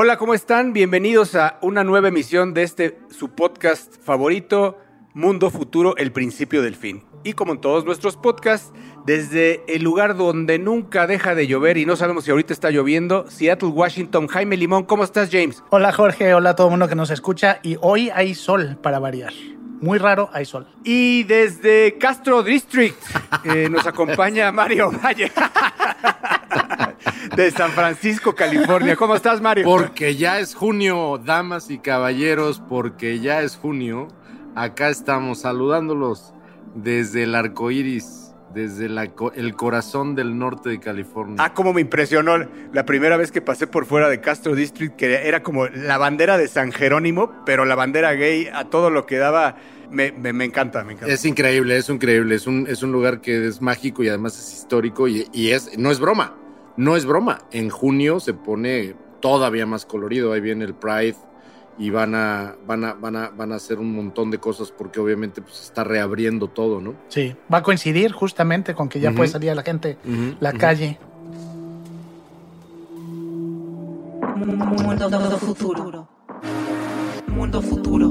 [0.00, 0.72] Hola, ¿cómo están?
[0.72, 4.78] Bienvenidos a una nueva emisión de este su podcast favorito,
[5.12, 7.02] Mundo Futuro, el principio del fin.
[7.24, 8.72] Y como en todos nuestros podcasts,
[9.06, 13.28] desde el lugar donde nunca deja de llover y no sabemos si ahorita está lloviendo,
[13.28, 14.28] Seattle, Washington.
[14.28, 15.64] Jaime Limón, ¿cómo estás, James?
[15.70, 16.32] Hola, Jorge.
[16.32, 17.58] Hola a todo el mundo que nos escucha.
[17.64, 19.32] Y hoy hay sol para variar.
[19.80, 20.68] Muy raro, hay sol.
[20.84, 22.96] Y desde Castro District
[23.42, 25.32] eh, nos acompaña Mario Valle.
[27.34, 28.96] de San Francisco, California.
[28.96, 29.64] ¿Cómo estás, Mario?
[29.64, 34.08] Porque ya es junio, damas y caballeros, porque ya es junio.
[34.54, 36.34] Acá estamos saludándolos
[36.74, 41.36] desde el arco iris, desde el corazón del norte de California.
[41.38, 42.38] Ah, cómo me impresionó
[42.72, 46.38] la primera vez que pasé por fuera de Castro District, que era como la bandera
[46.38, 49.56] de San Jerónimo, pero la bandera gay a todo lo que daba.
[49.90, 50.08] Me,
[50.44, 51.12] encanta, me encanta.
[51.12, 52.34] Es increíble, es increíble.
[52.34, 55.78] Es un, es un lugar que es mágico y además es histórico y, y es,
[55.78, 56.34] no es broma.
[56.78, 57.40] No es broma.
[57.50, 60.32] En junio se pone todavía más colorido.
[60.32, 61.16] Ahí viene el Pride
[61.76, 65.00] y van a, van a, van a, van a hacer un montón de cosas porque
[65.00, 66.94] obviamente pues está reabriendo todo, ¿no?
[67.08, 69.98] Sí, va a coincidir justamente con que ya puede salir a la gente
[70.38, 71.00] la calle.
[74.36, 76.08] Mundo futuro.
[77.26, 78.08] Mundo futuro.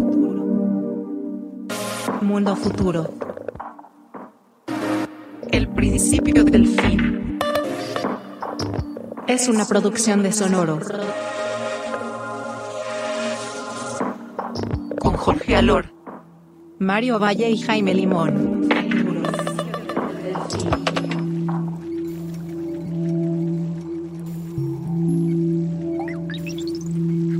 [2.21, 3.13] Mundo futuro.
[5.51, 7.36] El principio del fin.
[9.27, 10.79] Es una producción de Sonoro.
[15.17, 15.93] Jorge Alor,
[16.79, 18.69] Mario Valle y Jaime Limón.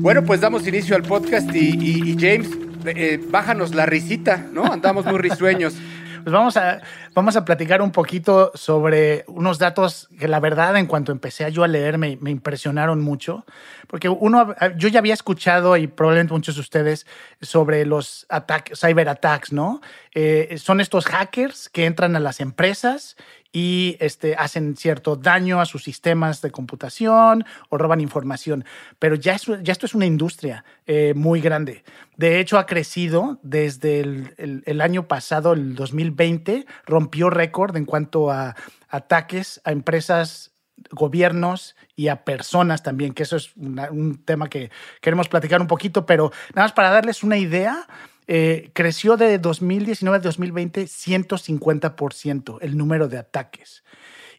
[0.01, 2.49] Bueno, pues damos inicio al podcast y, James,
[2.85, 4.65] eh, bájanos la risita, ¿no?
[4.65, 5.75] Andamos muy risueños.
[6.27, 6.81] Pues vamos a,
[7.13, 11.63] vamos a platicar un poquito sobre unos datos que la verdad en cuanto empecé yo
[11.63, 13.45] a leer me, me impresionaron mucho,
[13.87, 17.07] porque uno, yo ya había escuchado y probablemente muchos de ustedes
[17.39, 19.79] sobre los ataques, cyber attacks, ¿no?
[20.13, 23.15] Eh, son estos hackers que entran a las empresas
[23.51, 28.65] y este, hacen cierto daño a sus sistemas de computación o roban información.
[28.99, 31.83] Pero ya, esto es una industria eh, muy grande.
[32.15, 38.55] De hecho, ha crecido desde el, año pasado, el 2020, rompió récord en cuanto a
[38.89, 40.51] ataques a empresas
[40.91, 44.69] gobiernos y a personas también, que eso es un tema que
[45.01, 47.87] queremos platicar un poquito, pero nada más para darles una idea,
[48.27, 53.83] eh, creció de 2019 a 2020 150% el número de ataques.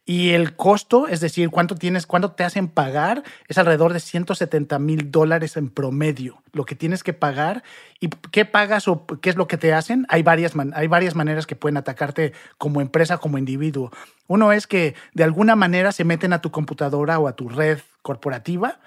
[0.08, 4.78] Y el costo, es decir, cuánto tienes, cuánto te hacen pagar, es alrededor de 170
[4.78, 7.62] mil dólares en promedio, lo que tienes que pagar.
[8.00, 10.06] ¿Y qué pagas o qué es lo que te hacen?
[10.08, 13.90] Hay varias, hay varias maneras que pueden atacarte como empresa, como individuo.
[14.28, 17.80] Uno es que de alguna manera se meten a tu computadora o a tu red
[18.00, 18.80] corporativa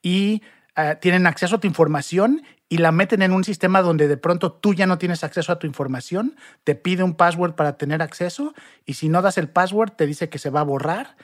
[0.00, 0.40] y
[0.74, 2.42] eh, tienen acceso a tu información
[2.72, 5.58] y la meten en un sistema donde de pronto tú ya no tienes acceso a
[5.58, 8.54] tu información, te pide un password para tener acceso
[8.86, 11.14] y si no das el password te dice que se va a borrar,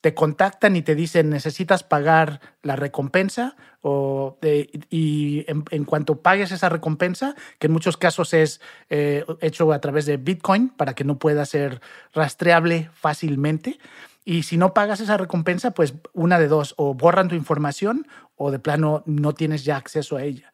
[0.00, 4.38] te contactan y te dicen necesitas pagar la recompensa o
[4.88, 10.06] y en, cuanto pagues esa recompensa, que en muchos casos es eh, hecho a través
[10.06, 11.82] de Bitcoin para que no pueda ser
[12.14, 13.78] rastreable fácilmente.
[14.24, 18.06] Y si no pagas esa recompensa, pues una de dos, o borran tu información
[18.36, 20.53] o de plano no tienes ya acceso a ella.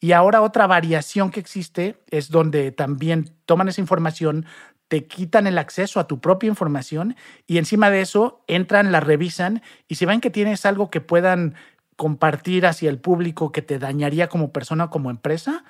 [0.00, 4.46] Y ahora otra variación que existe es donde también toman esa información,
[4.88, 7.16] te quitan el acceso a tu propia información
[7.46, 11.54] y encima de eso entran, la revisan y si ven que tienes algo que puedan
[11.96, 15.64] compartir hacia el público que te dañaría como persona o como empresa,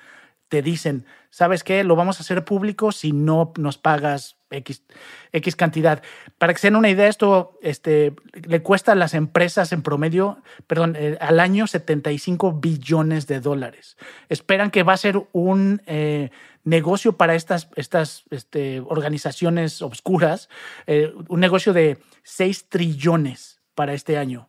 [0.49, 1.83] te dicen, ¿sabes qué?
[1.83, 4.83] Lo vamos a hacer público si no nos pagas X,
[5.31, 6.01] X cantidad.
[6.37, 10.41] Para que se den una idea, esto este, le cuesta a las empresas en promedio,
[10.67, 13.95] perdón, eh, al año 75 billones de dólares.
[14.27, 16.31] Esperan que va a ser un eh,
[16.63, 20.49] negocio para estas, estas este, organizaciones obscuras,
[20.87, 24.48] eh, un negocio de 6 trillones para este año.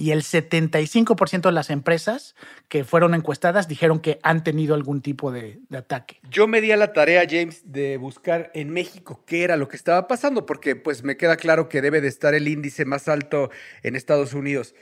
[0.00, 2.34] Y el 75% de las empresas
[2.70, 6.20] que fueron encuestadas dijeron que han tenido algún tipo de, ataque.
[6.30, 9.76] Yo me di a la tarea, James, de buscar en México qué era lo que
[9.76, 13.50] estaba pasando, porque pues me queda claro que debe de estar el índice más alto
[13.82, 14.74] en Estados Unidos.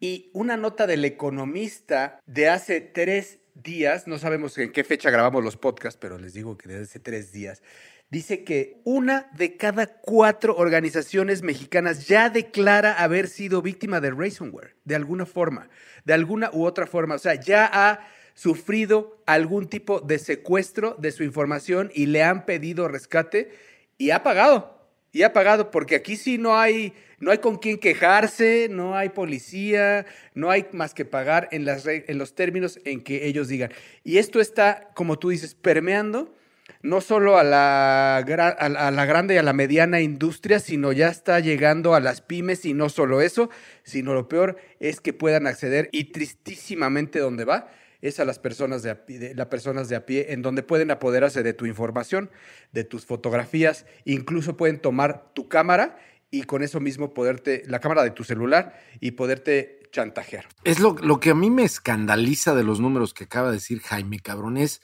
[0.00, 5.44] Y una nota del economista de hace tres días, no sabemos en qué fecha grabamos
[5.44, 7.62] los podcasts, pero les digo que desde hace tres días,
[8.10, 14.76] dice que una de cada cuatro organizaciones mexicanas ya declara haber sido víctima de ransomware,
[14.84, 15.68] de alguna forma,
[16.04, 17.16] de alguna u otra forma.
[17.16, 22.44] O sea, ya ha sufrido algún tipo de secuestro de su información y le han
[22.44, 23.50] pedido rescate
[23.98, 24.76] y ha pagado.
[25.12, 29.08] y ha pagado, porque aquí sí no hay, no hay con quién quejarse, no hay
[29.08, 30.04] policía,
[30.34, 33.72] no hay más que pagar en, las, en los términos en que ellos digan.
[34.04, 36.34] Y esto está, como tú dices, permeando
[36.82, 41.40] no solo a la, a la grande y a la mediana industria, sino ya está
[41.40, 43.50] llegando a las pymes y no solo eso,
[43.82, 47.68] sino lo peor es que puedan acceder y tristísimamente donde va
[48.02, 50.90] es a las personas de, a pie, las personas de a pie, en donde pueden
[50.90, 52.30] apoderarse de tu información,
[52.72, 55.98] de tus fotografías, incluso pueden tomar tu cámara
[56.30, 60.46] y con eso mismo poderte, la cámara de tu celular y poderte chantajear.
[60.64, 63.80] Es lo, lo que a mí me escandaliza de los números que acaba de decir
[63.80, 64.82] Jaime, cabrón, es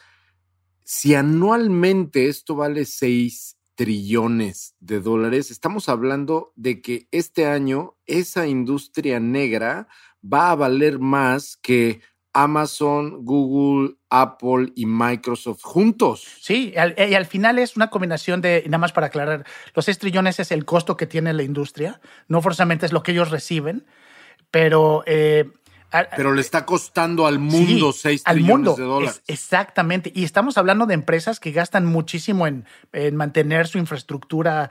[0.85, 8.47] si anualmente esto vale 6 trillones de dólares, estamos hablando de que este año esa
[8.47, 9.89] industria negra
[10.23, 12.01] va a valer más que
[12.35, 16.27] Amazon, Google, Apple y Microsoft juntos.
[16.41, 19.45] Sí, y al, final es una combinación de, nada más para aclarar,
[19.75, 23.13] los 6 trillones es el costo que tiene la industria, no forzosamente es lo que
[23.13, 23.87] ellos reciben,
[24.51, 25.03] pero...
[25.07, 25.51] Eh,
[26.17, 29.23] pero le está costando al mundo 6 trillones de dólares.
[29.27, 30.13] exactamente.
[30.15, 32.65] Y estamos hablando de empresas que gastan muchísimo en,
[33.15, 34.71] mantener su infraestructura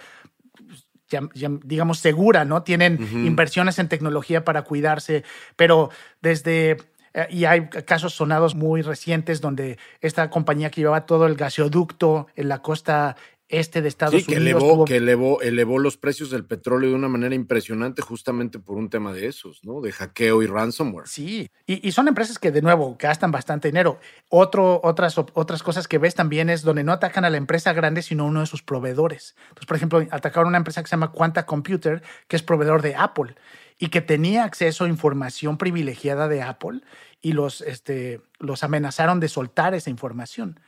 [1.64, 2.64] digamos, segura, ¿no?
[2.64, 5.26] Tienen inversiones en tecnología para cuidarse,
[5.58, 5.90] pero
[6.22, 6.78] desde
[7.14, 12.28] eh, y hay casos sonados muy recientes donde esta compañía que llevaba todo el gasoducto
[12.36, 13.18] en la costa
[13.52, 14.64] este de Estados que Unidos.
[14.64, 18.90] Elevó, Que elevó, elevó los precios del petróleo de una manera impresionante justamente por un
[18.90, 19.82] tema de esos, ¿no?
[19.82, 21.08] De hackeo y ransomware.
[21.08, 24.00] Sí, y, son empresas que de nuevo gastan bastante dinero.
[24.30, 28.02] Otro, otras, otras cosas que ves también es donde no atacan a la empresa grande,
[28.02, 29.36] sino a uno de sus proveedores.
[29.50, 32.96] Entonces, por ejemplo, atacaron una empresa que se llama Quanta Computer, que es proveedor de
[32.96, 33.36] Apple
[33.82, 36.82] y que tenía acceso a información privilegiada de Apple
[37.20, 40.60] y los, este, los amenazaron de soltar esa información.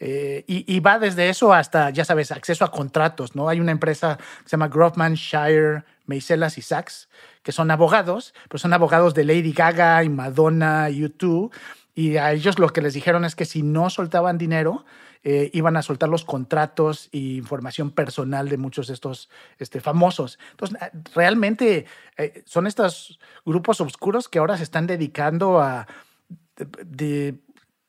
[0.00, 3.50] Eh, y, va desde eso hasta, ya sabes, acceso a contratos, ¿no?
[3.50, 7.10] Hay una empresa que se llama Grofman, Shire, Meiselas y Sachs,
[7.42, 11.52] que son abogados, pero son abogados de Lady Gaga y Madonna, YouTube,
[11.94, 14.84] y a ellos lo que les dijeron es que si no soltaban dinero,
[15.24, 19.28] eh, iban a soltar los contratos e información personal de muchos de estos
[19.58, 20.38] este, famosos.
[20.50, 20.78] Entonces,
[21.14, 21.86] realmente
[22.16, 25.86] eh, son estos grupos oscuros que ahora se están dedicando a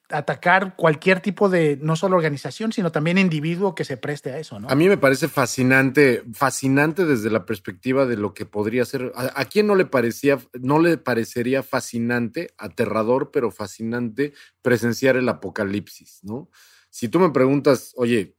[0.09, 4.59] atacar cualquier tipo de, no solo organización, sino también individuo que se preste a eso,
[4.59, 4.69] ¿no?
[4.69, 9.11] A mí me parece fascinante, fascinante desde la perspectiva de lo que podría ser.
[9.15, 16.19] ¿A, quién no le parecía, no le parecería fascinante, aterrador, pero fascinante presenciar el apocalipsis,
[16.23, 16.49] ¿no?
[16.89, 18.35] Si tú me preguntas, oye,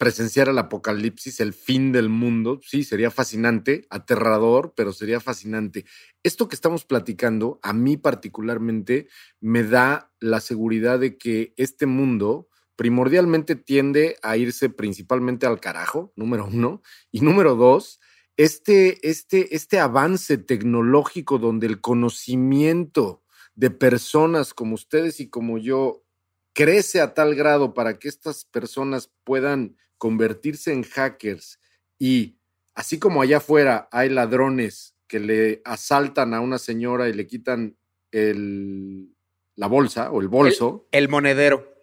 [0.00, 5.84] presenciar el apocalipsis, el fin del mundo, sí, sería fascinante, aterrador, pero sería fascinante.
[6.22, 9.08] Esto que estamos platicando, a mí particularmente,
[9.40, 16.14] me da la seguridad de que este mundo primordialmente tiende a irse principalmente al carajo,
[16.16, 16.80] número uno,
[17.12, 18.00] y número dos,
[18.38, 23.22] este, este, este avance tecnológico donde el conocimiento
[23.54, 26.06] de personas como ustedes y como yo
[26.54, 31.60] crece a tal grado para que estas personas puedan convertirse en hackers
[31.98, 32.38] y
[32.74, 37.76] así como allá afuera hay ladrones que le asaltan a una señora y le quitan
[38.10, 39.14] el,
[39.56, 40.88] la bolsa o el bolso.
[40.90, 41.74] El, monedero.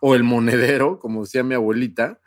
[0.00, 2.18] O el monedero, como decía mi abuelita.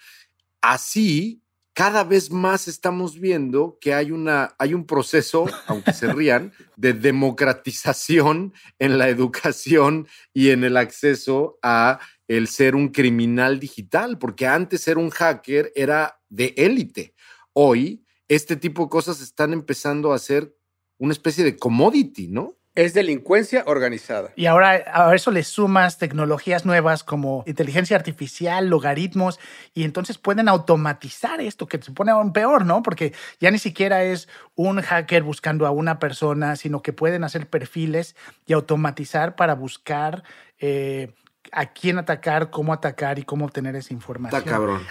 [0.62, 1.42] Así,
[1.74, 6.94] cada vez más estamos viendo que hay, una, hay un proceso, aunque se rían, de
[6.94, 14.48] democratización en la educación y en el acceso a el ser un criminal digital, porque
[14.48, 17.16] antes ser un hacker era de élite.
[17.54, 20.56] Hoy, este tipo de cosas están empezando a ser
[21.00, 22.56] una especie de commodity, ¿no?
[22.76, 24.32] Es delincuencia organizada.
[24.36, 29.40] Y ahora a eso le sumas tecnologías nuevas como inteligencia artificial, logaritmos,
[29.74, 32.84] y entonces pueden automatizar esto, que se pone aún peor, ¿no?
[32.84, 37.50] Porque ya ni siquiera es un hacker buscando a una persona, sino que pueden hacer
[37.50, 40.24] perfiles y automatizar para buscar
[40.60, 41.12] eh,
[41.52, 44.40] a quién atacar, cómo atacar y cómo obtener esa información.
[44.40, 44.82] Está cabrón.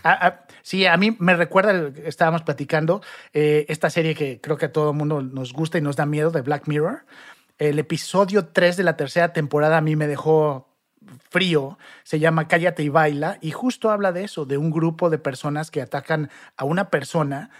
[0.62, 4.90] sí, a mí me recuerda, estábamos platicando, eh, esta serie que creo que a todo
[4.90, 7.04] el mundo nos gusta y nos da miedo, de Black Mirror.
[7.58, 10.68] El episodio 3 de la tercera temporada a mí me dejó
[11.30, 15.18] frío, se llama Cállate y Baila, y justo habla de eso, de un grupo de
[15.18, 17.50] personas que atacan a una persona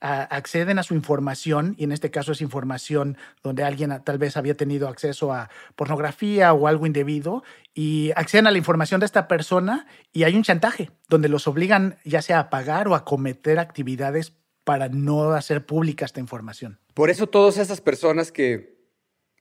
[0.00, 4.54] acceden a su información, y en este caso es información donde alguien tal vez había
[4.54, 7.42] tenido acceso a pornografía o algo indebido,
[7.74, 11.98] y acceden a la información de esta persona y hay un chantaje donde los obligan
[12.04, 14.32] ya sea a pagar o a cometer actividades
[14.64, 16.78] para no hacer pública esta información.
[16.94, 18.76] Por eso todas esas personas que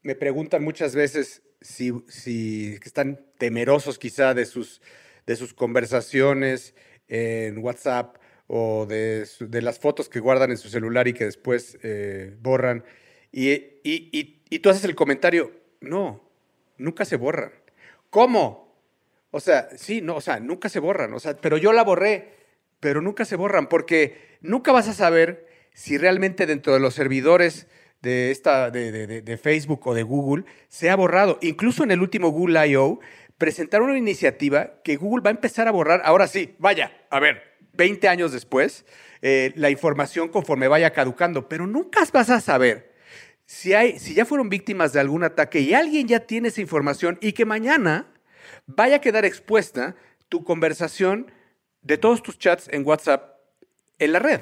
[0.04, 4.82] me preguntan muchas veces si, si están temerosos quizá de sus,
[5.26, 6.76] de sus conversaciones
[7.08, 11.78] en WhatsApp o de, de las fotos que guardan en su celular y que después
[11.84, 12.84] eh, borran.
[13.32, 13.52] Y,
[13.84, 16.22] y- y- tú haces el comentario, no,
[16.78, 17.52] nunca se borran.
[18.10, 18.74] ¿Cómo?
[19.32, 21.14] O sea, sí, no, o sea, nunca se borran.
[21.14, 22.30] O sea, pero yo la borré,
[22.80, 27.68] pero nunca se borran, porque nunca vas a saber si realmente dentro de los servidores
[28.02, 31.38] de, esta, de- de- de Facebook o de Google se ha borrado.
[31.42, 33.00] Incluso en el último Google I.O.
[33.38, 36.02] presentaron una iniciativa que Google va a empezar a borrar.
[36.06, 37.42] Ahora sí, vaya, a ver,
[37.75, 38.86] 20 años después,
[39.22, 42.94] eh, la información conforme vaya caducando, pero nunca vas a saber
[43.46, 47.17] si, hay, si ya fueron víctimas de algún ataque y alguien ya tiene esa información
[47.22, 48.12] y que mañana
[48.65, 49.96] vaya a quedar expuesta
[50.29, 51.32] tu conversación
[51.82, 53.36] de todos tus chats en WhatsApp
[54.00, 54.41] en la red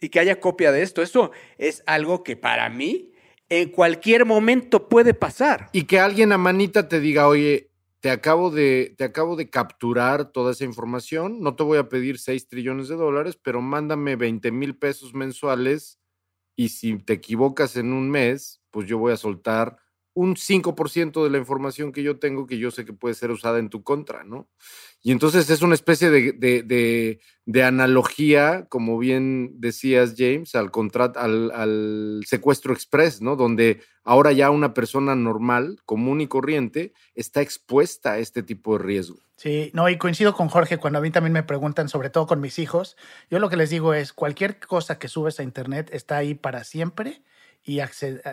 [0.00, 1.02] y que haya copia de esto.
[1.02, 3.12] Eso es algo que para mí
[3.48, 5.68] en cualquier momento puede pasar.
[5.72, 7.67] Y que alguien a manita te diga, oye,
[8.00, 12.18] te acabo de, te acabo de capturar toda esa información, no te voy a pedir
[12.18, 15.98] 6 trillones de dólares, pero mándame 20 mil pesos mensuales
[16.56, 19.78] y si te equivocas en un mes, pues yo voy a soltar
[20.18, 23.60] un 5% de la información que yo tengo que yo sé que puede ser usada
[23.60, 24.48] en tu contra, ¿no?
[25.00, 30.70] Y entonces es una especie de, de- de- analogía, como bien decías, James, al,
[31.14, 33.36] al, al secuestro express, ¿no?
[33.36, 38.84] Donde ahora ya una persona normal, común y corriente, está expuesta a este tipo de
[38.84, 39.18] riesgo.
[39.36, 42.40] Sí, no, y coincido con Jorge cuando a mí también me preguntan, sobre todo con
[42.40, 42.96] mis hijos,
[43.30, 46.64] yo lo que les digo es, cualquier cosa que subes a Internet está ahí para
[46.64, 47.22] siempre
[47.64, 47.78] y,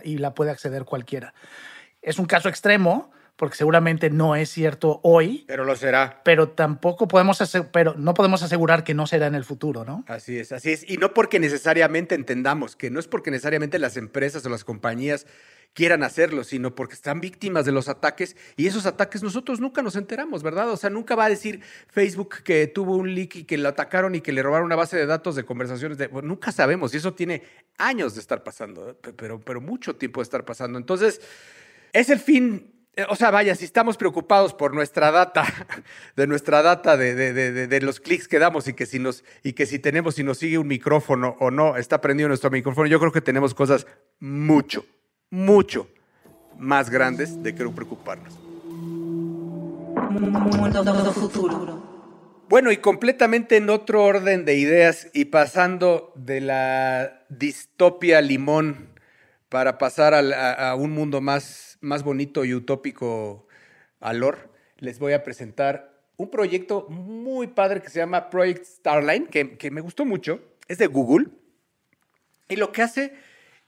[0.04, 1.34] y la puede acceder cualquiera.
[2.06, 6.22] Es un caso extremo, porque seguramente no es cierto hoy, Pero lo será.
[6.24, 7.42] pero tampoco podemos,
[7.74, 10.06] pero no podemos asegurar que no será en el futuro, ¿no?
[10.08, 10.90] Así es, así es.
[10.90, 15.26] Y no porque necesariamente entendamos, que no es porque necesariamente las empresas o las compañías
[15.74, 19.98] quieran hacerlo, sino porque están víctimas de los ataques y esos ataques nosotros nunca nos
[19.98, 20.70] enteramos, ¿verdad?
[20.70, 21.60] O sea, nunca va a decir
[21.90, 24.96] Facebook que tuvo un leak y que lo atacaron y que le robaron una base
[24.96, 25.98] de datos de conversaciones.
[25.98, 27.42] De, bueno, nunca sabemos y eso tiene
[27.78, 30.78] años de estar pasando, pero, pero mucho tiempo de estar pasando.
[30.78, 31.20] Entonces,
[31.96, 32.72] es el fin.
[32.96, 35.44] eh, O sea, vaya, si estamos preocupados por nuestra data,
[36.16, 39.24] de nuestra data de, de- de- de- los clics que damos y que si nos
[39.44, 42.88] y que si tenemos, si nos sigue un micrófono o no, está prendido nuestro micrófono,
[42.88, 43.88] yo creo que tenemos cosas
[44.20, 44.86] mucho,
[45.30, 45.88] mucho
[46.58, 48.38] más grandes de que preocuparnos.
[50.16, 51.84] Mundo futuro.
[52.48, 58.90] Bueno, y completamente en otro orden de ideas y pasando de la distopia limón
[59.50, 63.48] para pasar a un mundo más, más bonito y utópico
[64.00, 69.58] alor, les voy a presentar un proyecto muy padre que se llama Project Starline, que,
[69.58, 70.40] que me gustó mucho.
[70.68, 71.28] Es de Google.
[72.48, 73.14] Y lo que hace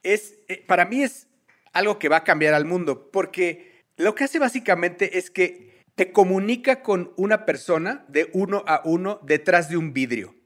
[0.03, 1.27] es, eh, para mí es
[1.73, 6.11] algo que va a cambiar al mundo, porque lo que hace básicamente es que te
[6.11, 10.36] comunica con una persona de uno a uno detrás de un vidrio.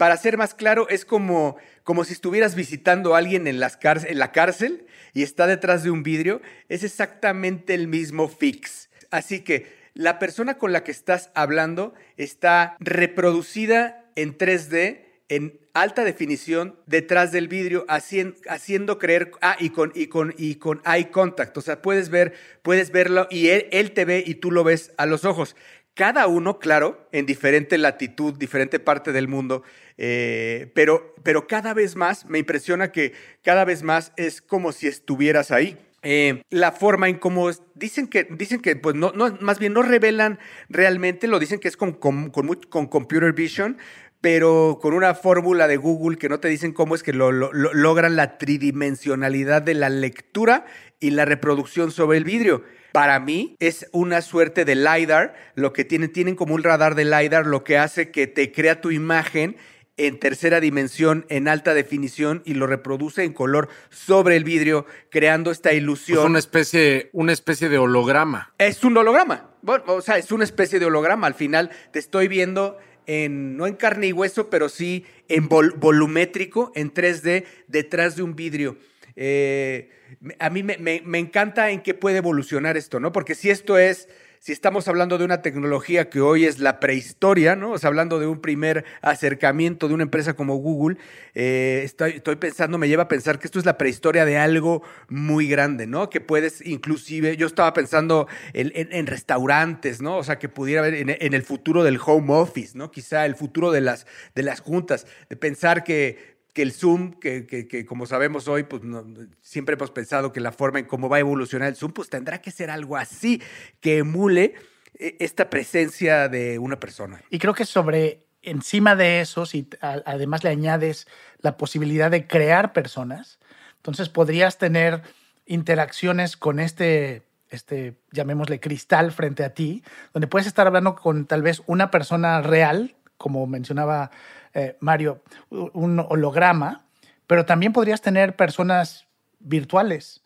[0.00, 4.18] Para ser más claro, es como, como si estuvieras visitando a alguien en, las en
[4.18, 6.40] la cárcel y está detrás de un vidrio.
[6.70, 8.88] Es exactamente el mismo fix.
[9.10, 16.02] Así que la persona con la que estás hablando está reproducida en 3D, en alta
[16.02, 21.10] definición, detrás del vidrio, hacien- haciendo creer, ah, y con, y, con, y con eye
[21.10, 21.54] contact.
[21.58, 24.92] O sea, puedes ver, puedes verlo y él, él te ve y tú lo ves
[24.96, 25.56] a los ojos.
[25.94, 29.62] Cada uno, claro, en diferente latitud, diferente parte del mundo,
[29.98, 34.86] eh, pero, pero cada vez más, me impresiona que cada vez más es como si
[34.86, 35.76] estuvieras ahí.
[36.02, 39.82] Eh, la forma en cómo dicen que dicen que pues no, no más bien no
[39.82, 40.38] revelan
[40.70, 43.76] realmente lo dicen que es con, con, con con computer vision
[44.22, 47.52] pero con una fórmula de Google que no te dicen cómo es que lo- lo-
[47.52, 50.64] logran la tridimensionalidad de la lectura
[51.00, 52.64] y la reproducción sobre el vidrio.
[52.92, 57.04] Para mí es una suerte de LiDAR, lo que tienen, tienen como un radar de
[57.04, 59.56] LiDAR, lo que hace que te crea tu imagen
[59.96, 65.50] en tercera dimensión, en alta definición, y lo reproduce en color sobre el vidrio, creando
[65.50, 66.24] esta Es ilusión.
[66.24, 68.54] una especie, una especie de holograma.
[68.56, 69.50] Es un holograma.
[69.60, 71.26] Bueno, o sea, es una especie de holograma.
[71.26, 75.74] Al final te estoy viendo en, no en carne y hueso, pero sí en vol-
[75.76, 78.78] volumétrico, en 3D, detrás de un vidrio.
[79.22, 79.90] Eh,
[80.38, 83.12] a mí me, encanta en qué puede evolucionar esto, ¿no?
[83.12, 84.08] Porque si esto es,
[84.38, 87.72] si estamos hablando de una tecnología que hoy es la prehistoria, ¿no?
[87.72, 90.96] O sea, hablando de un primer acercamiento de una empresa como Google,
[91.34, 95.46] eh, estoy, pensando, me lleva a pensar que esto es la prehistoria de algo muy
[95.48, 96.08] grande, ¿no?
[96.08, 100.16] Que puedes inclusive, yo estaba pensando en, en- en restaurantes, ¿no?
[100.16, 102.90] O sea, que pudiera haber en, en el futuro del home office, ¿no?
[102.90, 107.46] Quizá el futuro de las, de las juntas, de pensar que, que el Zoom, que,
[107.46, 109.04] que- que como sabemos hoy, pues no-
[109.42, 112.40] siempre hemos pensado que la forma en cómo va a evolucionar el Zoom, pues tendrá
[112.40, 113.40] que ser algo así,
[113.80, 114.54] que emule
[114.98, 117.22] eh, esta presencia de una persona.
[117.30, 121.06] Y creo que sobre encima de eso, si además le añades
[121.40, 123.38] la posibilidad de crear personas,
[123.76, 125.02] entonces podrías tener
[125.46, 129.82] interacciones con este, este, llamémosle cristal frente a ti,
[130.14, 134.10] donde puedes estar hablando con tal vez una persona real, como mencionaba
[134.54, 136.86] eh, Mario, un holograma,
[137.26, 139.06] pero también podrías tener personas
[139.38, 140.22] virtuales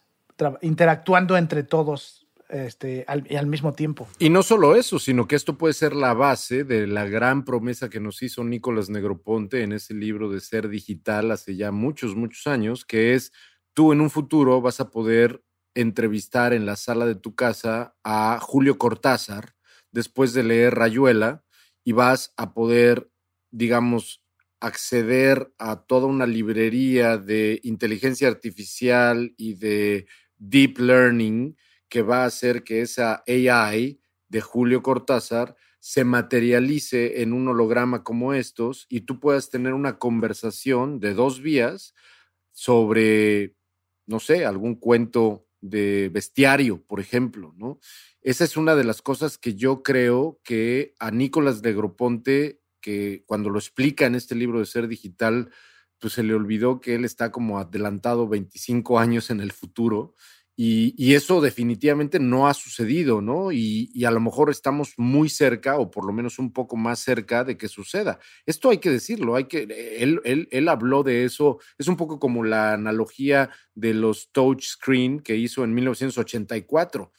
[0.62, 4.08] interactuando entre todos este, al, al, mismo tiempo.
[4.18, 7.88] Y no solo eso, sino que esto puede ser la base de la gran promesa
[7.88, 12.46] que nos hizo Nicolás Negroponte en ese libro de Ser Digital hace ya muchos, muchos
[12.46, 13.32] años, que es
[13.72, 15.42] tú en un futuro vas a poder
[15.74, 19.54] entrevistar en la sala de tu casa a Julio Cortázar
[19.90, 21.44] después de leer Rayuela
[21.84, 23.10] y vas a poder,
[23.54, 24.20] digamos,
[24.60, 30.06] acceder a toda una librería de inteligencia artificial y de
[30.38, 31.56] deep learning
[31.88, 38.02] que va a hacer que esa AI de Julio Cortázar se materialice en un holograma
[38.02, 41.94] como estos y tú puedas tener una conversación de dos vías
[42.50, 43.54] sobre,
[44.06, 47.78] no sé, algún cuento de bestiario, por ejemplo, ¿no?
[48.20, 53.24] Esa es una de las cosas que yo creo que a Nicolás de Groponte, que
[53.24, 55.50] cuando lo explica en este libro de Ser Digital,
[55.98, 60.14] pues se le olvidó que él está como adelantado 25 años en el futuro
[60.54, 63.52] y, eso definitivamente no ha sucedido, ¿no?
[63.52, 67.42] Y, a lo mejor estamos muy cerca, o por lo menos un poco más cerca
[67.42, 68.18] de que suceda.
[68.44, 69.62] Esto hay que decirlo, hay que,
[69.98, 75.20] él, él, él habló de eso, es un poco como la analogía de los touchscreen
[75.20, 77.12] que hizo en 1984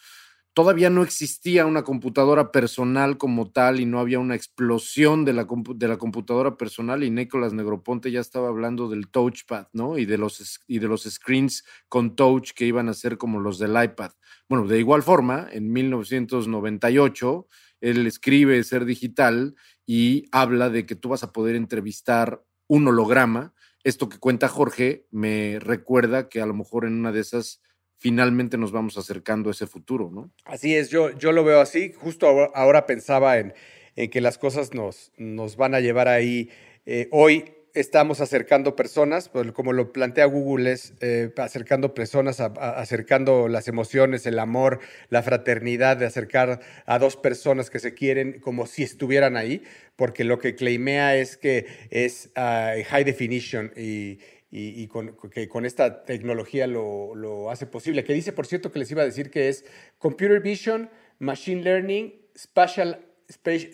[0.56, 5.48] todavía no existía una computadora personal como tal y no había una explosión de la,
[5.48, 9.98] computadora personal y Nicolás Negroponte ya estaba hablando del touchpad, ¿no?
[9.98, 13.60] Y de, los, y de los screens con touch que iban a ser como los
[13.60, 14.12] del iPad.
[14.48, 17.48] Bueno, de igual forma, en 1998,
[17.82, 23.54] él escribe Ser Digital y habla de que tú vas a poder entrevistar un holograma.
[23.84, 27.62] Esto que cuenta Jorge me recuerda que a lo mejor en una de esas
[27.97, 30.31] finalmente nos vamos acercando a ese futuro, ¿no?
[30.45, 31.93] Así es, yo, yo lo veo así.
[31.93, 33.53] Justo ahora, pensaba en,
[33.95, 36.49] en, que las cosas nos, nos van a llevar ahí.
[36.86, 43.47] Eh, hoy estamos acercando personas, pues, como lo plantea Google, es eh, acercando personas, acercando
[43.47, 44.79] las emociones, el amor,
[45.10, 49.62] la fraternidad, de acercar a dos personas que se quieren como si estuvieran ahí,
[49.95, 54.19] porque lo que claimea es que es ah, high definition y,
[54.58, 58.06] y, con, que con esta tecnología lo, hace posible.
[58.06, 59.65] Que dice, por cierto, que les iba a decir que es
[59.98, 60.89] Computer Vision,
[61.20, 63.06] Machine Learning, Spatial,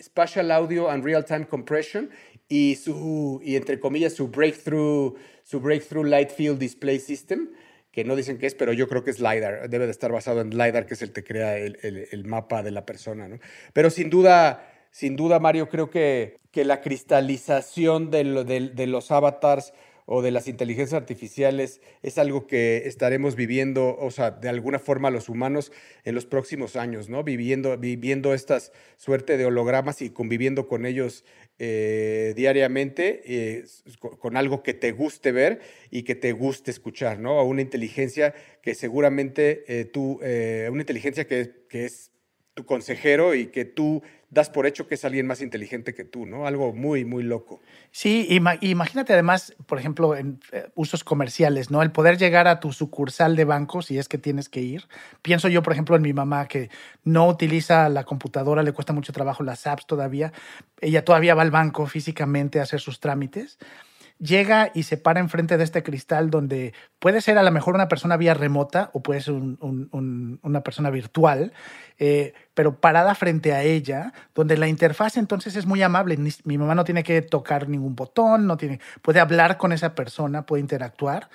[0.02, 2.10] Spatial Audio and Real-Time Compression
[2.48, 5.14] y, su, y entre comillas su Breakthrough,
[5.44, 7.50] su breakthrough Light Field Display System,
[7.92, 10.40] que no dicen qué es, pero yo creo que es LiDAR, debe de estar basado
[10.40, 13.28] en LiDAR, que es el que crea el, mapa de la persona.
[13.28, 13.38] ¿no?
[13.72, 14.68] Pero sin duda...
[14.94, 18.24] Sin duda, Mario, creo que, que la cristalización de,
[18.74, 19.72] de los avatars
[20.06, 25.10] o de las inteligencias artificiales es algo que estaremos viviendo, o sea, de alguna forma
[25.10, 25.72] los humanos
[26.04, 27.24] en los próximos años, ¿no?
[27.24, 31.24] Viviendo, viviendo estas suerte de hologramas y conviviendo con ellos
[31.58, 33.64] eh, diariamente, eh,
[33.98, 35.60] con, algo que te guste ver
[35.90, 37.38] y que te guste escuchar, ¿no?
[37.38, 42.10] A una inteligencia que seguramente eh, tú, una inteligencia que, que es
[42.54, 46.24] tu consejero y que tú das por hecho que es alguien más inteligente que tú,
[46.24, 46.46] ¿no?
[46.46, 47.60] Algo muy, muy loco.
[47.90, 51.82] Sí, imagínate además, por ejemplo, en eh, usos comerciales, ¿no?
[51.82, 54.88] El poder llegar a tu sucursal de banco si es que tienes que ir.
[55.20, 56.70] Pienso yo, por ejemplo, en mi mamá que
[57.04, 60.32] no utiliza la computadora, le cuesta mucho trabajo las apps todavía.
[60.80, 63.58] Ella todavía va al banco físicamente a hacer sus trámites
[64.22, 67.88] llega y se para enfrente de este cristal donde puede ser a lo mejor una
[67.88, 71.52] persona vía remota o puede ser una persona virtual,
[71.98, 76.16] eh, pero parada frente a ella, donde la interfaz entonces es muy amable.
[76.44, 80.46] Mi mamá no tiene que tocar ningún botón, no tiene, puede hablar con esa persona,
[80.46, 81.28] puede interactuar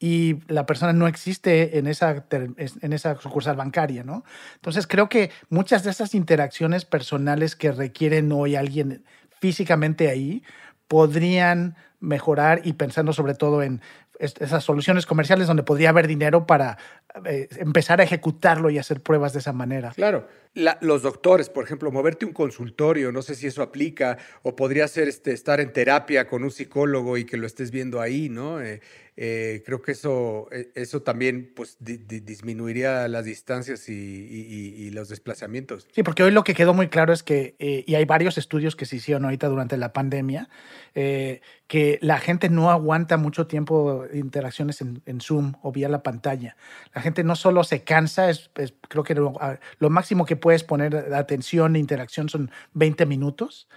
[0.00, 4.24] y la persona no existe en esa, en esa sucursal bancaria, ¿no?
[4.56, 9.04] Entonces creo que muchas de esas interacciones personales que requieren hoy alguien
[9.40, 10.42] físicamente ahí
[10.88, 13.80] podrían mejorar y pensando sobre todo en
[14.18, 16.78] esas soluciones comerciales donde podría haber dinero para
[17.24, 19.92] eh, empezar a ejecutarlo y hacer pruebas de esa manera.
[19.94, 20.26] Claro.
[20.54, 25.08] los doctores, por ejemplo, moverte un consultorio, no sé si eso aplica, o podría ser
[25.08, 28.60] este, estar en terapia con un psicólogo y que lo estés viendo ahí, ¿no?
[28.60, 28.80] Eh,
[29.16, 35.86] eh, creo que eso, eh, eso también pues, disminuiría las distancias y, los desplazamientos.
[35.92, 38.74] Sí, porque hoy lo que quedó muy claro es que, eh, y hay varios estudios
[38.76, 40.48] que se hicieron ahorita durante la pandemia,
[40.94, 46.56] que la gente no aguanta mucho tiempo de interacciones en, Zoom o vía la pantalla.
[46.94, 48.50] La gente no solo se cansa, es,
[48.88, 49.34] creo que lo,
[49.78, 53.68] lo, máximo que puedes poner atención e interacción son 20 minutos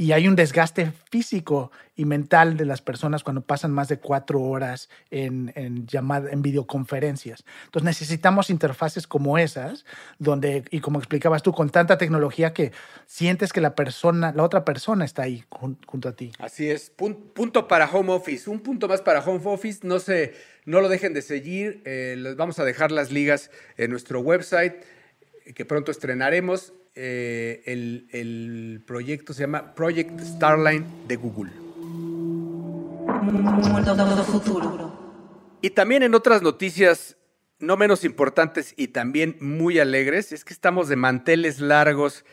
[0.00, 4.40] y hay un desgaste físico y mental de las personas cuando pasan más de cuatro
[4.40, 7.44] horas en, en, llamada, en videoconferencias.
[7.64, 9.84] Entonces necesitamos interfaces como esas,
[10.20, 12.70] donde, y como explicabas tú, con tanta tecnología que
[13.06, 16.30] sientes que la persona, la otra persona está ahí junto a ti.
[16.38, 20.32] Así es, punto para home office, un punto más para home office, no se,
[20.68, 24.74] no lo dejen de seguir, eh, les vamos a dejar las ligas en nuestro website
[25.54, 26.74] que pronto estrenaremos.
[26.94, 31.52] Eh, el, el, proyecto se llama Project Starline de Google.
[35.62, 37.16] Y también en otras noticias
[37.58, 42.26] no menos importantes y también muy alegres, es que estamos de manteles largos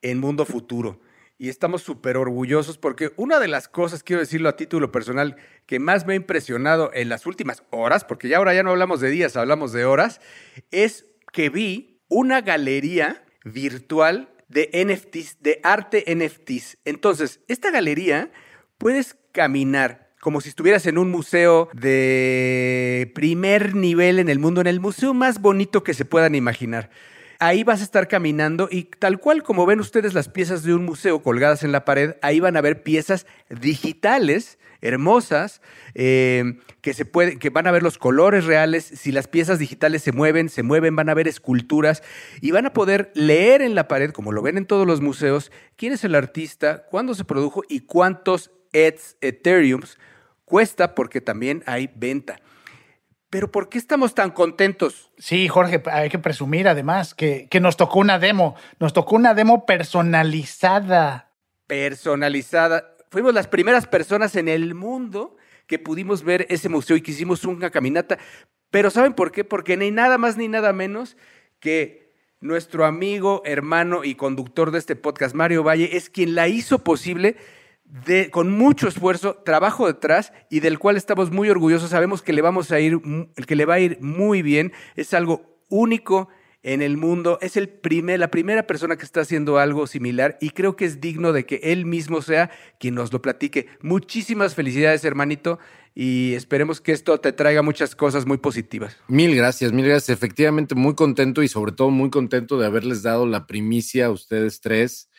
[0.00, 0.98] en Mundo Futuro.
[1.42, 5.34] Y estamos súper orgullosos porque una de las cosas, quiero decirlo a título personal,
[5.66, 9.00] que más me ha impresionado en las últimas horas, porque ya ahora ya no hablamos
[9.00, 10.20] de días, hablamos de horas,
[10.70, 16.78] es que vi una galería virtual de NFTs, de arte NFTs.
[16.84, 18.30] Entonces, esta galería
[18.78, 24.68] puedes caminar como si estuvieras en un museo de primer nivel en el mundo, en
[24.68, 26.90] el museo más bonito que se puedan imaginar.
[27.44, 30.84] Ahí vas a estar caminando y tal cual como ven ustedes las piezas de un
[30.84, 35.60] museo colgadas en la pared, ahí van a ver piezas digitales hermosas,
[35.94, 40.04] eh, que, se puede, que van a ver los colores reales, si las piezas digitales
[40.04, 42.04] se mueven, se mueven, van a ver esculturas
[42.40, 45.50] y van a poder leer en la pared, como lo ven en todos los museos,
[45.74, 49.98] quién es el artista, cuándo se produjo y cuántos ETH, Ethereums
[50.44, 52.38] cuesta, porque también hay venta.
[53.32, 55.10] Pero ¿por qué estamos tan contentos?
[55.16, 59.32] Sí, Jorge, hay que presumir además que, que nos tocó una demo, nos tocó una
[59.32, 61.32] demo personalizada.
[61.66, 67.12] Personalizada fuimos las primeras personas en el mundo que pudimos ver ese museo y que
[67.12, 68.18] hicimos una caminata.
[68.70, 69.44] Pero ¿saben por qué?
[69.44, 71.16] Porque ni nada más ni nada menos
[71.58, 76.84] que nuestro amigo, hermano y conductor de este podcast, Mario Valle, es quien la hizo
[76.84, 77.36] posible
[77.92, 81.90] de, con mucho esfuerzo, trabajo detrás y del cual estamos muy orgullosos.
[81.90, 83.00] Sabemos que le vamos a ir,
[83.46, 84.72] que le va a ir muy bien.
[84.96, 86.28] Es algo único
[86.62, 87.38] en el mundo.
[87.42, 91.02] Es el primer, la primera persona que está haciendo algo similar y creo que es
[91.02, 92.50] digno de que él mismo sea
[92.80, 93.66] quien nos lo platique.
[93.82, 95.58] Muchísimas felicidades, hermanito,
[95.94, 98.96] y esperemos que esto te traiga muchas cosas muy positivas.
[99.08, 100.16] Mil gracias, mil gracias.
[100.16, 104.62] Efectivamente, muy contento y sobre todo muy contento de haberles dado la primicia a ustedes
[104.62, 105.10] tres,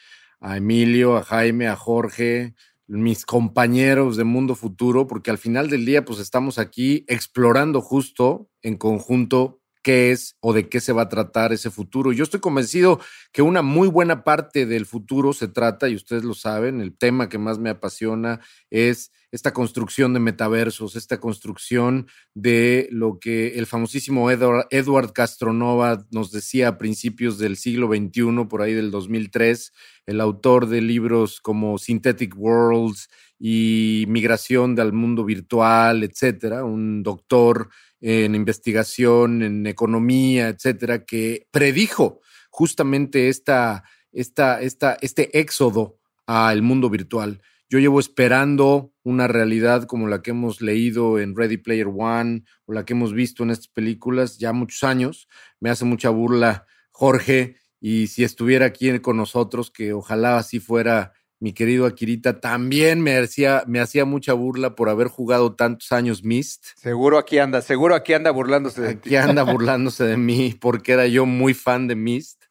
[0.44, 2.54] a Emilio, a Jaime, a Jorge,
[2.86, 8.50] mis compañeros de Mundo Futuro, porque al final del día, pues estamos aquí explorando justo
[8.62, 12.12] en conjunto qué es o de qué se va a tratar ese futuro.
[12.12, 13.00] Yo estoy convencido
[13.32, 17.30] que una muy buena parte del futuro se trata, y ustedes lo saben, el tema
[17.30, 18.40] que más me apasiona
[18.72, 26.06] es esta construcción de metaversos, esta construcción de lo que el famosísimo Edward, Edward Castronova
[26.12, 29.74] nos decía a principios del siglo XXI, por ahí del 2003,
[30.06, 37.70] el autor de libros como Synthetic Worlds y Migración del Mundo Virtual, etcétera, un doctor
[38.06, 46.90] en investigación, en economía, etcétera, que predijo justamente esta, esta, esta, este éxodo al mundo
[46.90, 47.42] virtual.
[47.70, 52.74] Yo llevo esperando una realidad como la que hemos leído en Ready Player One o
[52.74, 55.30] la que hemos visto en estas películas ya muchos años.
[55.62, 61.14] Me hace mucha burla Jorge y si estuviera aquí con nosotros, que ojalá así fuera
[61.44, 66.24] mi querido Akirita, también me hacía, me hacía mucha burla por haber jugado tantos años
[66.24, 66.68] Mist.
[66.78, 71.06] Seguro aquí anda, seguro aquí anda burlándose de aquí anda burlándose de mí porque era
[71.06, 72.46] yo muy fan de Mist.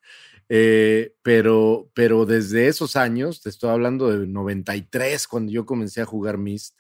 [0.51, 6.05] Eh, pero, pero desde esos años, te estoy hablando de 93, cuando yo comencé a
[6.05, 6.79] jugar Mist,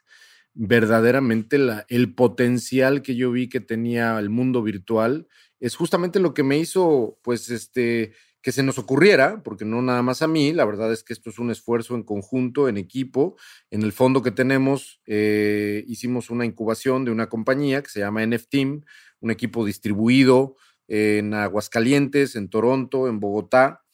[0.52, 5.28] verdaderamente la, el potencial que yo vi que tenía el mundo virtual
[5.60, 10.02] es justamente lo que me hizo, pues, este, que se nos ocurriera, porque no nada
[10.02, 13.36] más a mí, la verdad es que esto es un esfuerzo en conjunto, en equipo.
[13.70, 18.26] En el fondo que tenemos, eh, hicimos una incubación de una compañía que se llama
[18.26, 18.82] NFTeam,
[19.20, 20.56] un equipo distribuido
[20.88, 23.84] en Aguascalientes, en Toronto, en Bogotá.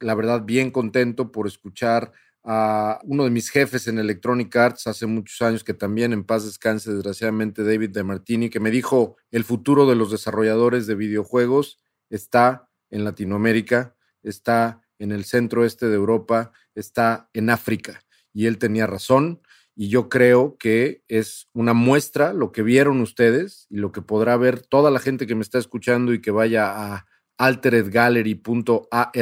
[0.00, 2.12] La verdad, bien contento por escuchar
[2.44, 6.44] a uno de mis jefes en Electronic Arts hace muchos años, que también en paz
[6.44, 11.78] descanse, desgraciadamente, David de Martini, que me dijo, el futuro de los desarrolladores de videojuegos
[12.10, 18.04] está en Latinoamérica, está en el centro este de Europa, está en África.
[18.32, 19.42] Y él tenía razón
[19.74, 24.36] y yo creo que es una muestra lo que vieron ustedes y lo que podrá
[24.36, 27.06] ver toda la gente que me está escuchando y que vaya a
[27.38, 29.16] alteredgallery.art,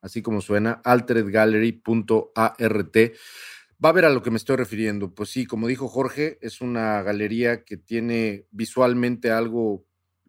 [0.00, 2.96] así como suena, alteredgallery.art.
[3.84, 5.14] Va a ver a lo que me estoy refiriendo.
[5.14, 9.85] Pues sí, como dijo Jorge, es una galería que tiene visualmente algo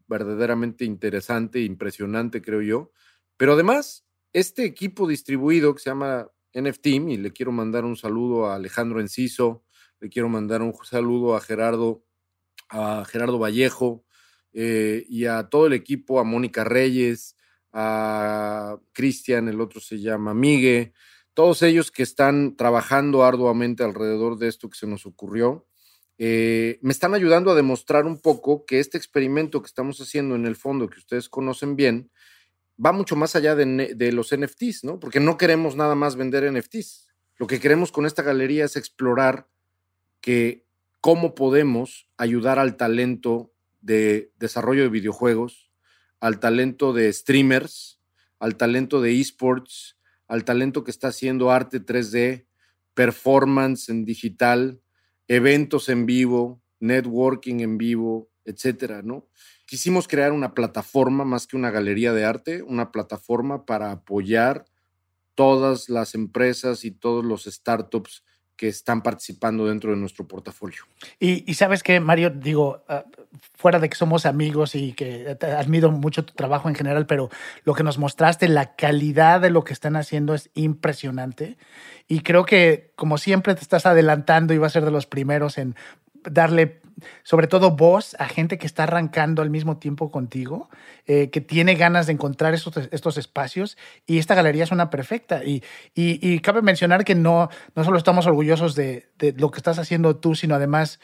[0.07, 2.91] verdaderamente interesante, impresionante, creo yo.
[3.37, 8.47] Pero además, este equipo distribuido que se llama NFT y le quiero mandar un saludo
[8.47, 9.63] a Alejandro Enciso,
[9.99, 12.03] le quiero mandar un saludo a Gerardo,
[12.69, 14.05] a Gerardo Vallejo
[14.53, 17.35] eh, y a todo el equipo, a Mónica Reyes,
[17.71, 20.93] a Cristian, el otro se llama Migue,
[21.33, 25.67] todos ellos que están trabajando arduamente alrededor de esto que se nos ocurrió.
[26.17, 30.45] Eh, me están ayudando a demostrar un poco que este experimento que estamos haciendo en
[30.45, 32.11] el fondo, que ustedes conocen bien,
[32.83, 34.99] va mucho más allá de, de, los NFTs, ¿no?
[34.99, 37.07] Porque no queremos nada más vender NFTs.
[37.37, 39.47] Lo que queremos con esta galería es explorar
[40.21, 40.65] que
[41.01, 45.71] cómo podemos ayudar al talento de desarrollo de videojuegos,
[46.19, 47.99] al talento de streamers,
[48.39, 52.47] al talento de esports, al talento que está haciendo arte 3D,
[52.93, 54.81] performance en digital,
[55.27, 59.27] eventos en vivo, networking en vivo, etcétera, ¿no?
[59.65, 64.65] Quisimos crear una plataforma más que una galería de arte, una plataforma para apoyar
[65.35, 68.23] todas las empresas y todos los startups
[68.57, 70.83] que están participando dentro de nuestro portafolio.
[71.19, 73.05] Y, sabes que, Mario, digo, ah,
[73.55, 77.29] fuera de que somos amigos y que admiro mucho tu trabajo en general, pero
[77.63, 81.57] lo que nos mostraste, la calidad de lo que están haciendo es impresionante.
[82.07, 85.57] Y creo que, como siempre, te estás adelantando y vas a ser de los primeros
[85.59, 85.75] en
[86.23, 86.81] darle
[87.23, 90.69] sobre todo voz a gente que está arrancando al mismo tiempo contigo,
[91.05, 95.43] eh, que tiene ganas de encontrar estos, estos espacios y esta galería es una perfecta.
[95.43, 95.63] Y,
[95.95, 100.15] y, cabe mencionar que no, no solo estamos orgullosos de, de, lo que estás haciendo
[100.15, 100.99] tú, sino además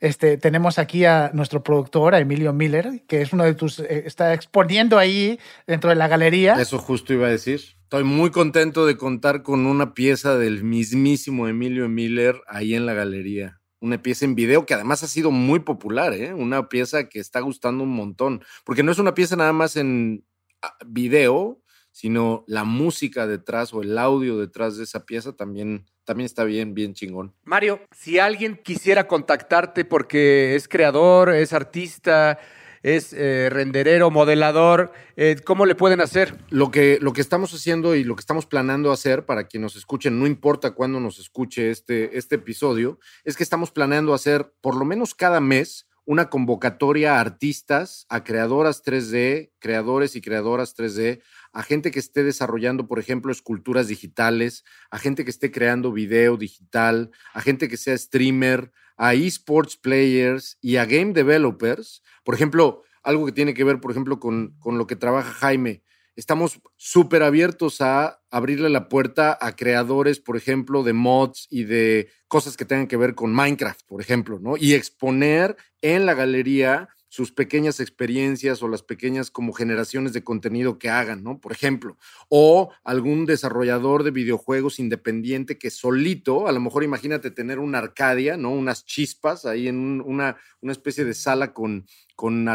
[0.00, 4.04] este, tenemos aquí a nuestro productor, a Emilio Miller, que es uno de tus, eh,
[4.06, 6.60] está exponiendo ahí dentro de la galería.
[6.60, 7.60] Eso justo iba a decir.
[7.82, 12.94] Estoy muy contento de contar con una pieza del mismísimo Emilio Miller ahí en la
[12.94, 16.32] galería una pieza en video que además ha sido muy popular, ¿eh?
[16.32, 20.24] una pieza que está gustando un montón, porque no es una pieza nada más en
[20.62, 21.60] ah, video,
[21.92, 26.72] sino la música detrás o el audio detrás de esa pieza también, también está bien,
[26.72, 27.34] bien chingón.
[27.44, 32.38] Mario, si alguien quisiera contactarte porque es creador, es artista,
[32.84, 36.36] es eh, renderero, modelador, eh, ¿cómo le pueden hacer?
[36.50, 39.74] Lo que, lo que estamos haciendo y lo que estamos planeando hacer para quien nos
[39.74, 44.76] escuchen, no importa cuándo nos escuche este, este episodio, es que estamos planeando hacer por
[44.76, 51.22] lo menos cada mes una convocatoria a artistas, a creadoras 3D, creadores y creadoras 3D,
[51.54, 56.36] a gente que esté desarrollando, por ejemplo, esculturas digitales, a gente que esté creando video
[56.36, 62.02] digital, a gente que sea streamer, a esports players y a game developers.
[62.24, 65.82] Por ejemplo, algo que tiene que ver, por ejemplo, con, con lo que trabaja Jaime.
[66.16, 72.08] Estamos súper abiertos a abrirle la puerta a creadores, por ejemplo, de mods y de
[72.28, 74.56] cosas que tengan que ver con Minecraft, por ejemplo, ¿no?
[74.56, 80.80] Y exponer en la galería sus pequeñas experiencias o las pequeñas como generaciones de contenido
[80.80, 81.38] que hagan, ¿no?
[81.40, 81.96] Por ejemplo,
[82.28, 88.36] o algún desarrollador de videojuegos independiente que solito, a lo mejor imagínate tener una Arcadia,
[88.36, 88.50] ¿no?
[88.50, 92.48] Unas chispas ahí en una, una, especie de sala con, con,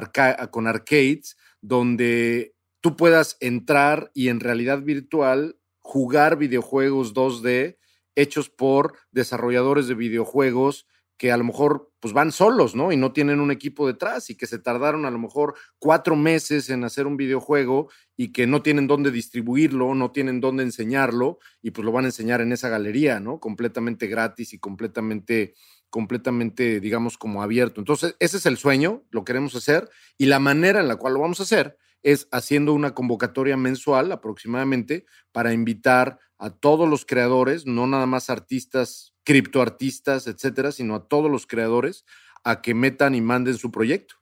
[0.52, 7.78] con arcades, donde tú puedas entrar y en realidad virtual jugar videojuegos 2D
[8.16, 10.86] hechos por desarrolladores de videojuegos
[11.20, 12.94] que a lo mejor pues van solos, ¿no?
[12.94, 16.70] Y no tienen un equipo detrás y que se tardaron a lo mejor cuatro meses
[16.70, 21.72] en hacer un videojuego y que no tienen dónde distribuirlo, no tienen dónde enseñarlo y
[21.72, 23.42] pues lo van a enseñar en esa galería, ¿no?
[23.42, 25.56] Completamente gratis y completamente,
[25.90, 27.82] completamente, digamos, como abierto.
[27.82, 31.20] Entonces, ese es el sueño, lo queremos hacer y la manera en la cual lo
[31.20, 37.66] vamos a hacer es haciendo una convocatoria mensual aproximadamente para invitar a todos los creadores,
[37.66, 42.06] no nada más artistas criptoartistas, etcétera, sino a todos los creadores
[42.44, 44.16] a que metan y manden su proyecto.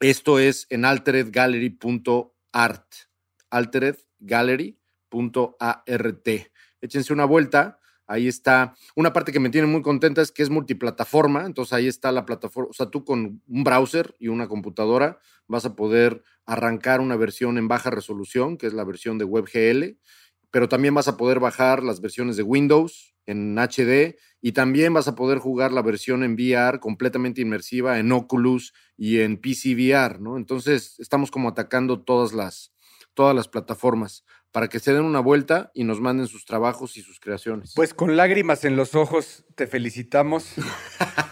[0.00, 2.94] Esto es en alteredgallery.art,
[3.50, 5.88] alteredgallery.art.
[6.80, 7.78] Échense una vuelta.
[8.12, 8.74] Ahí está.
[8.94, 11.46] Una parte que me tiene muy contenta es que es multiplataforma.
[11.46, 12.68] Entonces ahí está la plataforma.
[12.68, 17.56] O sea, tú con un browser y una computadora vas a poder arrancar una versión
[17.56, 19.98] en baja resolución, que es la versión de WebGL,
[20.50, 25.08] pero también vas a poder bajar las versiones de Windows, en HD y también vas
[25.08, 30.20] a poder jugar la versión en VR completamente inmersiva en Oculus y en PC VR,
[30.20, 30.36] ¿no?
[30.36, 32.74] Entonces estamos como atacando todas las,
[33.14, 37.02] todas las plataformas para que se den una vuelta y nos manden sus trabajos y
[37.02, 37.72] sus creaciones.
[37.74, 40.54] Pues con lágrimas en los ojos te felicitamos.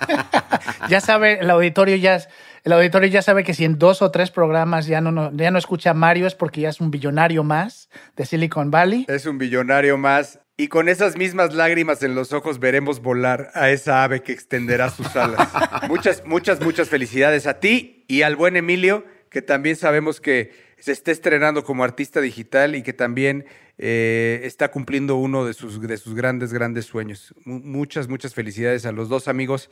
[0.89, 2.21] ya sabe, el auditorio ya,
[2.65, 5.59] el auditorio ya sabe que si en dos o tres programas ya no, ya no
[5.59, 9.05] escucha a Mario es porque ya es un billonario más de Silicon Valley.
[9.09, 13.71] Es un billonario más y con esas mismas lágrimas en los ojos veremos volar a
[13.71, 15.49] esa ave que extenderá sus alas.
[15.89, 20.93] muchas, muchas, muchas felicidades a ti y al buen Emilio, que también sabemos que se
[20.93, 23.45] esté estrenando como artista digital y que también
[23.79, 27.35] eh, está cumpliendo uno de sus, de sus grandes, grandes sueños.
[27.45, 29.71] muchas, muchas felicidades a los dos amigos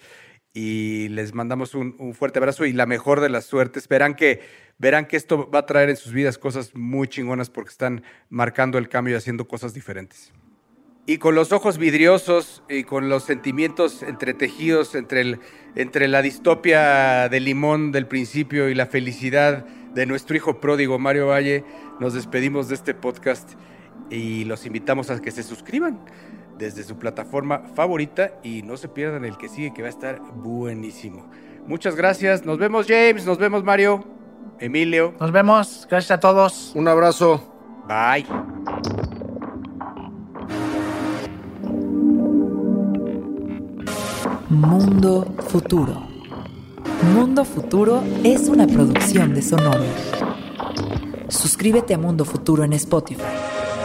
[0.55, 3.87] y les mandamos un, fuerte abrazo y la mejor de las suertes.
[3.89, 4.41] Verán que,
[4.79, 8.79] verán que esto va a traer en sus vidas cosas muy chingonas porque están marcando
[8.79, 10.33] el cambio y haciendo cosas diferentes.
[11.07, 15.41] Y con los ojos vidriosos y con los sentimientos entretejidos entre, el,
[15.75, 21.29] entre la distopia de limón del principio y la felicidad de nuestro hijo pródigo Mario
[21.29, 21.65] Valle,
[22.01, 23.53] nos despedimos de este podcast
[24.11, 26.01] y los invitamos a que se suscriban
[26.59, 30.21] desde su plataforma favorita y no se pierdan el que sigue que va a estar
[30.21, 31.31] buenísimo.
[31.67, 34.05] Muchas gracias, nos vemos James, nos vemos Mario,
[34.59, 35.15] Emilio.
[35.21, 36.73] Nos vemos, gracias a todos.
[36.75, 37.43] Un abrazo.
[37.87, 38.27] Bye.
[44.51, 46.08] Mundo Futuro.
[47.03, 49.85] Mundo Futuro es una producción de Sonoro.
[51.29, 53.23] Suscríbete a Mundo Futuro en Spotify,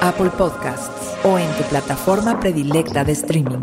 [0.01, 3.59] Apple Podcasts o en tu plataforma predilecta de streaming.